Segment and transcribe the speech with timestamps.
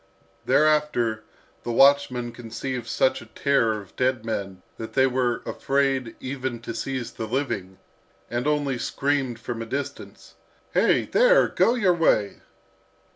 [0.47, 1.21] Thereafter
[1.61, 6.73] the watchmen conceived such a terror of dead men that they were afraid even to
[6.73, 7.77] seize the living,
[8.27, 10.33] and only screamed from a distance.
[10.73, 11.47] "Hey, there!
[11.49, 12.41] go your way!"